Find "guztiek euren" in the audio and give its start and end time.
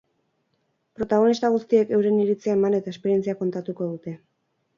1.55-2.17